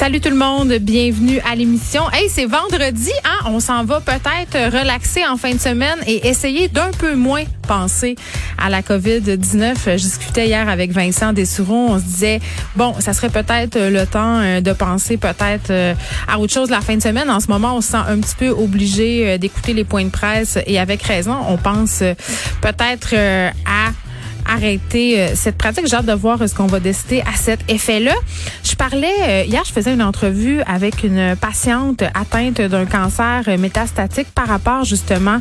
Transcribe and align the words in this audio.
Salut 0.00 0.18
tout 0.22 0.30
le 0.30 0.36
monde, 0.36 0.72
bienvenue 0.80 1.40
à 1.40 1.54
l'émission. 1.54 2.10
Hey, 2.10 2.30
c'est 2.30 2.46
vendredi, 2.46 3.12
hein? 3.22 3.44
On 3.44 3.60
s'en 3.60 3.84
va 3.84 4.00
peut-être 4.00 4.74
relaxer 4.74 5.26
en 5.26 5.36
fin 5.36 5.52
de 5.52 5.60
semaine 5.60 5.98
et 6.06 6.26
essayer 6.26 6.68
d'un 6.68 6.90
peu 6.90 7.14
moins 7.16 7.44
penser 7.68 8.16
à 8.56 8.70
la 8.70 8.80
COVID-19. 8.80 9.74
Je 9.84 10.02
discutais 10.02 10.46
hier 10.46 10.70
avec 10.70 10.90
Vincent 10.90 11.34
Dessouron. 11.34 11.90
On 11.90 11.98
se 11.98 12.04
disait, 12.04 12.40
bon, 12.76 12.94
ça 12.98 13.12
serait 13.12 13.28
peut-être 13.28 13.78
le 13.78 14.06
temps 14.06 14.40
euh, 14.40 14.60
de 14.62 14.72
penser 14.72 15.18
peut-être 15.18 15.70
euh, 15.70 15.94
à 16.26 16.38
autre 16.38 16.52
chose 16.52 16.70
la 16.70 16.80
fin 16.80 16.96
de 16.96 17.02
semaine. 17.02 17.30
En 17.30 17.38
ce 17.38 17.48
moment, 17.48 17.76
on 17.76 17.82
se 17.82 17.90
sent 17.90 17.98
un 18.08 18.18
petit 18.20 18.36
peu 18.36 18.48
obligé 18.48 19.28
euh, 19.28 19.38
d'écouter 19.38 19.74
les 19.74 19.84
points 19.84 20.04
de 20.04 20.10
presse 20.10 20.58
et 20.66 20.80
avec 20.80 21.02
raison, 21.02 21.36
on 21.46 21.58
pense 21.58 22.02
peut-être 22.62 23.14
arrêter 24.50 25.20
euh, 25.20 25.28
cette 25.34 25.56
pratique. 25.56 25.86
J'ai 25.86 25.96
hâte 25.96 26.06
de 26.06 26.12
voir 26.12 26.38
ce 26.46 26.54
qu'on 26.54 26.66
va 26.66 26.80
décider 26.80 27.20
à 27.20 27.36
cet 27.36 27.60
effet-là. 27.70 28.14
Je 28.64 28.74
parlais, 28.74 29.12
euh, 29.22 29.44
hier, 29.46 29.62
je 29.64 29.72
faisais 29.72 29.94
une 29.94 30.02
entrevue 30.02 30.60
avec 30.66 31.04
une 31.04 31.36
patiente 31.36 32.02
atteinte 32.14 32.60
d'un 32.60 32.86
cancer 32.86 33.42
métastatique 33.58 34.28
par 34.34 34.48
rapport 34.48 34.84
justement 34.84 35.38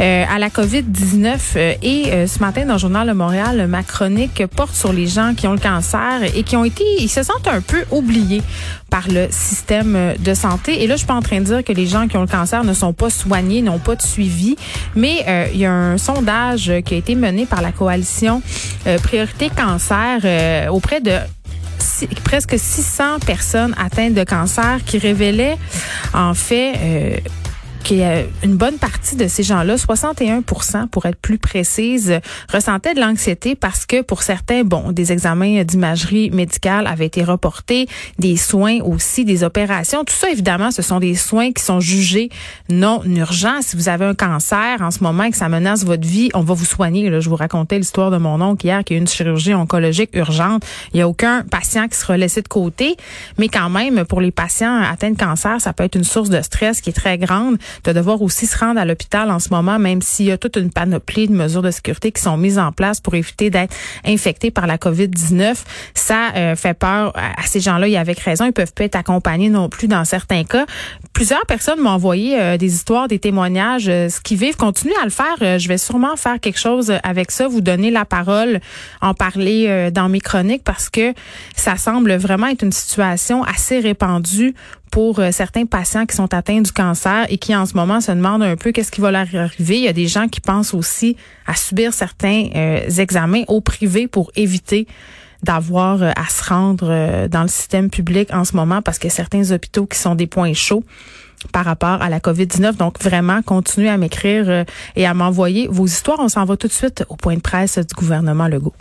euh, 0.00 0.24
à 0.28 0.38
la 0.38 0.48
COVID-19. 0.48 1.76
Et 1.82 2.26
ce 2.26 2.38
matin, 2.38 2.64
dans 2.64 2.74
le 2.74 2.78
journal 2.78 3.06
de 3.08 3.12
Montréal, 3.12 3.66
ma 3.68 3.82
chronique 3.82 4.44
porte 4.46 4.74
sur 4.74 4.92
les 4.92 5.06
gens 5.06 5.34
qui 5.36 5.46
ont 5.46 5.52
le 5.52 5.58
cancer 5.58 6.22
et 6.34 6.42
qui 6.42 6.56
ont 6.56 6.64
été, 6.64 6.84
ils 7.00 7.08
se 7.08 7.22
sentent 7.22 7.48
un 7.48 7.60
peu 7.60 7.84
oubliés 7.90 8.42
par 8.90 9.08
le 9.08 9.26
système 9.30 10.14
de 10.18 10.34
santé. 10.34 10.82
Et 10.82 10.86
là, 10.86 10.94
je 10.94 10.98
suis 10.98 11.06
pas 11.06 11.14
en 11.14 11.22
train 11.22 11.40
de 11.40 11.44
dire 11.44 11.64
que 11.64 11.72
les 11.72 11.86
gens 11.86 12.06
qui 12.06 12.16
ont 12.16 12.20
le 12.20 12.28
cancer 12.28 12.62
ne 12.62 12.72
sont 12.72 12.92
pas 12.92 13.10
soignés, 13.10 13.62
n'ont 13.62 13.78
pas 13.78 13.96
de 13.96 14.02
suivi, 14.02 14.56
mais 14.94 15.24
il 15.52 15.58
y 15.58 15.66
a 15.66 15.72
un 15.72 15.98
sondage 15.98 16.72
qui 16.84 16.94
a 16.94 16.96
été 16.96 17.14
mené 17.14 17.46
par 17.46 17.62
la 17.62 17.72
coalition 17.72 18.42
euh, 18.86 18.98
priorité 18.98 19.50
cancer 19.50 20.20
euh, 20.24 20.68
auprès 20.68 21.00
de 21.00 21.12
presque 22.24 22.58
600 22.58 23.20
personnes 23.20 23.74
atteintes 23.78 24.14
de 24.14 24.24
cancer 24.24 24.80
qui 24.84 24.98
révélaient 24.98 25.56
en 26.12 26.34
fait 26.34 26.74
euh, 26.76 27.16
une 27.90 28.56
bonne 28.56 28.78
partie 28.78 29.16
de 29.16 29.28
ces 29.28 29.42
gens-là, 29.42 29.76
61% 29.76 30.88
pour 30.88 31.06
être 31.06 31.18
plus 31.18 31.38
précise, 31.38 32.20
ressentaient 32.52 32.94
de 32.94 33.00
l'anxiété 33.00 33.54
parce 33.54 33.86
que 33.86 34.02
pour 34.02 34.22
certains, 34.22 34.64
bon, 34.64 34.92
des 34.92 35.12
examens 35.12 35.62
d'imagerie 35.62 36.30
médicale 36.30 36.86
avaient 36.86 37.06
été 37.06 37.22
reportés, 37.22 37.86
des 38.18 38.36
soins 38.36 38.80
aussi, 38.80 39.24
des 39.24 39.44
opérations. 39.44 40.04
Tout 40.04 40.14
ça, 40.14 40.30
évidemment, 40.30 40.70
ce 40.70 40.82
sont 40.82 41.00
des 41.00 41.14
soins 41.14 41.52
qui 41.52 41.62
sont 41.62 41.80
jugés 41.80 42.30
non 42.68 43.02
urgents. 43.04 43.62
Si 43.62 43.76
vous 43.76 43.88
avez 43.88 44.04
un 44.04 44.14
cancer 44.14 44.80
en 44.80 44.90
ce 44.90 45.02
moment 45.02 45.24
et 45.24 45.30
que 45.30 45.36
ça 45.36 45.48
menace 45.48 45.84
votre 45.84 46.06
vie, 46.06 46.30
on 46.34 46.40
va 46.40 46.54
vous 46.54 46.64
soigner. 46.64 47.08
Là, 47.10 47.20
je 47.20 47.28
vous 47.28 47.36
racontais 47.36 47.78
l'histoire 47.78 48.10
de 48.10 48.18
mon 48.18 48.40
oncle 48.40 48.66
hier 48.66 48.82
qui 48.84 48.94
a 48.94 48.96
eu 48.96 49.00
une 49.00 49.06
chirurgie 49.06 49.54
oncologique 49.54 50.10
urgente. 50.14 50.64
Il 50.92 50.96
n'y 50.96 51.02
a 51.02 51.08
aucun 51.08 51.44
patient 51.50 51.88
qui 51.88 51.96
sera 51.96 52.16
laissé 52.16 52.42
de 52.42 52.48
côté. 52.48 52.96
Mais 53.38 53.48
quand 53.48 53.70
même, 53.70 54.04
pour 54.04 54.20
les 54.20 54.30
patients 54.30 54.82
atteints 54.82 55.10
de 55.10 55.18
cancer, 55.18 55.60
ça 55.60 55.72
peut 55.72 55.84
être 55.84 55.96
une 55.96 56.04
source 56.04 56.30
de 56.30 56.40
stress 56.42 56.80
qui 56.80 56.90
est 56.90 56.94
très 56.94 57.18
grande 57.18 57.58
de 57.84 57.92
devoir 57.92 58.22
aussi 58.22 58.46
se 58.46 58.56
rendre 58.58 58.80
à 58.80 58.84
l'hôpital 58.84 59.30
en 59.30 59.38
ce 59.38 59.50
moment, 59.50 59.78
même 59.78 60.02
s'il 60.02 60.26
y 60.26 60.32
a 60.32 60.38
toute 60.38 60.56
une 60.56 60.70
panoplie 60.70 61.28
de 61.28 61.34
mesures 61.34 61.62
de 61.62 61.70
sécurité 61.70 62.12
qui 62.12 62.22
sont 62.22 62.36
mises 62.36 62.58
en 62.58 62.72
place 62.72 63.00
pour 63.00 63.14
éviter 63.14 63.50
d'être 63.50 63.74
infectés 64.04 64.50
par 64.50 64.66
la 64.66 64.76
COVID-19. 64.76 65.56
Ça 65.94 66.34
euh, 66.36 66.56
fait 66.56 66.74
peur 66.74 67.12
à 67.16 67.42
ces 67.46 67.60
gens-là. 67.60 67.88
Ils 67.88 67.96
avec 67.96 68.18
raison. 68.20 68.44
Ils 68.44 68.52
peuvent 68.52 68.72
pas 68.72 68.84
être 68.84 68.96
accompagnés 68.96 69.48
non 69.48 69.68
plus 69.68 69.88
dans 69.88 70.04
certains 70.04 70.44
cas. 70.44 70.66
Plusieurs 71.12 71.46
personnes 71.46 71.80
m'ont 71.80 71.90
envoyé 71.90 72.38
euh, 72.38 72.56
des 72.56 72.74
histoires, 72.74 73.08
des 73.08 73.18
témoignages, 73.18 73.88
euh, 73.88 74.08
ce 74.08 74.20
qu'ils 74.20 74.38
vivent. 74.38 74.56
Continuez 74.56 74.94
à 75.00 75.04
le 75.04 75.10
faire. 75.10 75.58
je 75.58 75.68
vais 75.68 75.78
sûrement 75.78 76.16
faire 76.16 76.40
quelque 76.40 76.58
chose 76.58 76.92
avec 77.02 77.30
ça, 77.30 77.48
vous 77.48 77.60
donner 77.60 77.90
la 77.90 78.04
parole, 78.04 78.60
en 79.00 79.14
parler 79.14 79.90
dans 79.90 80.08
mes 80.08 80.20
chroniques 80.20 80.62
parce 80.64 80.88
que 80.88 81.14
ça 81.54 81.76
semble 81.76 82.14
vraiment 82.14 82.46
être 82.48 82.62
une 82.62 82.72
situation 82.72 83.42
assez 83.44 83.80
répandue 83.80 84.54
pour 84.90 85.18
euh, 85.18 85.30
certains 85.30 85.66
patients 85.66 86.06
qui 86.06 86.16
sont 86.16 86.32
atteints 86.32 86.60
du 86.60 86.72
cancer 86.72 87.26
et 87.28 87.38
qui 87.38 87.54
en 87.54 87.66
ce 87.66 87.74
moment 87.74 88.00
se 88.00 88.12
demandent 88.12 88.42
un 88.42 88.56
peu 88.56 88.72
qu'est-ce 88.72 88.90
qui 88.90 89.00
va 89.00 89.10
leur 89.10 89.26
arriver. 89.34 89.78
Il 89.78 89.84
y 89.84 89.88
a 89.88 89.92
des 89.92 90.06
gens 90.06 90.28
qui 90.28 90.40
pensent 90.40 90.74
aussi 90.74 91.16
à 91.46 91.54
subir 91.54 91.92
certains 91.92 92.48
euh, 92.54 92.88
examens 92.98 93.42
au 93.48 93.60
privé 93.60 94.08
pour 94.08 94.30
éviter 94.36 94.86
d'avoir 95.42 96.02
euh, 96.02 96.10
à 96.16 96.28
se 96.28 96.48
rendre 96.48 97.28
dans 97.28 97.42
le 97.42 97.48
système 97.48 97.90
public 97.90 98.32
en 98.32 98.44
ce 98.44 98.56
moment 98.56 98.82
parce 98.82 98.98
que 98.98 99.08
certains 99.08 99.50
hôpitaux 99.50 99.86
qui 99.86 99.98
sont 99.98 100.14
des 100.14 100.26
points 100.26 100.54
chauds 100.54 100.84
par 101.52 101.64
rapport 101.64 102.00
à 102.00 102.08
la 102.08 102.18
COVID-19. 102.18 102.76
Donc, 102.76 103.00
vraiment, 103.02 103.42
continuez 103.42 103.90
à 103.90 103.98
m'écrire 103.98 104.64
et 104.96 105.06
à 105.06 105.14
m'envoyer 105.14 105.68
vos 105.70 105.86
histoires. 105.86 106.18
On 106.20 106.28
s'en 106.28 106.44
va 106.44 106.56
tout 106.56 106.66
de 106.66 106.72
suite 106.72 107.04
au 107.08 107.16
point 107.16 107.34
de 107.34 107.40
presse 107.40 107.78
du 107.78 107.94
gouvernement 107.94 108.48
Legault. 108.48 108.74